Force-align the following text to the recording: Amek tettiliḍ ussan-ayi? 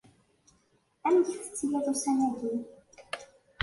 Amek 1.07 1.29
tettiliḍ 1.43 1.85
ussan-ayi? 1.93 2.53